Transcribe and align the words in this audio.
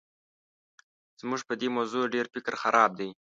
زموږ 1.21 1.41
په 1.47 1.53
دې 1.59 1.67
موضوع 1.75 2.03
ډېر 2.13 2.25
فکر 2.33 2.53
خراب 2.61 2.91
دی. 2.99 3.09